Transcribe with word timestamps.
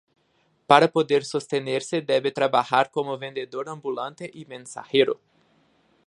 Para 0.65 0.87
poder 0.91 1.23
sostenerse 1.23 2.01
debe 2.01 2.31
trabajar 2.31 2.89
como 2.89 3.19
vendedor 3.19 3.69
ambulante 3.69 4.31
y 4.33 4.45
mensajero. 4.45 5.19